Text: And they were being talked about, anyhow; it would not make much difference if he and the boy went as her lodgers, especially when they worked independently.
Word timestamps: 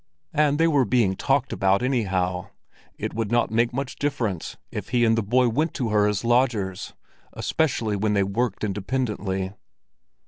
And 0.33 0.57
they 0.57 0.67
were 0.67 0.83
being 0.83 1.15
talked 1.15 1.53
about, 1.53 1.83
anyhow; 1.83 2.47
it 2.97 3.13
would 3.13 3.31
not 3.31 3.51
make 3.51 3.71
much 3.71 3.97
difference 3.97 4.57
if 4.71 4.89
he 4.89 5.05
and 5.05 5.15
the 5.15 5.21
boy 5.21 5.47
went 5.47 5.79
as 5.79 5.91
her 5.91 6.11
lodgers, 6.27 6.93
especially 7.33 7.95
when 7.95 8.13
they 8.13 8.23
worked 8.23 8.63
independently. 8.63 9.53